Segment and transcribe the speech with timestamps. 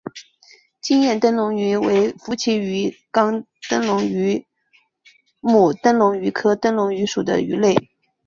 [0.81, 4.47] 金焰灯笼鱼为辐鳍鱼纲灯笼鱼
[5.39, 7.75] 目灯笼鱼科灯笼鱼属的鱼类。